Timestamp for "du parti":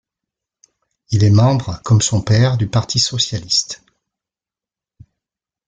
2.57-2.97